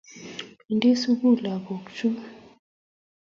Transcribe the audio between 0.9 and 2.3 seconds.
sukul lagok chun